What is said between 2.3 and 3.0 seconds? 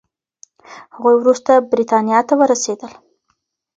ورسېدل.